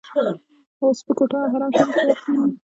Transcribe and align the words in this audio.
اوس 0.81 0.99
په 1.05 1.11
کوټه 1.17 1.37
او 1.43 1.49
حرم 1.53 1.71
شریف 1.77 1.93
کې 1.95 2.01
وخت 2.09 2.23
تیروو. 2.25 2.45